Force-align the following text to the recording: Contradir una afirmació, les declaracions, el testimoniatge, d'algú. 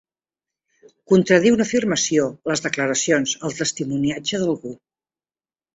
Contradir 1.13 1.51
una 1.57 1.67
afirmació, 1.69 2.25
les 2.53 2.65
declaracions, 2.67 3.39
el 3.51 3.55
testimoniatge, 3.63 4.43
d'algú. 4.47 4.79